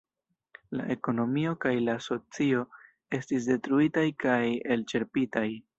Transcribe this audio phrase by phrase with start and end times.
[0.79, 2.65] La ekonomio kaj la socio
[3.21, 4.45] estis detruitaj kaj
[4.77, 5.49] elĉerpitaj.